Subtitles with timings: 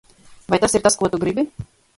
[0.53, 1.47] Vai tas ir tas, ko tu gribi?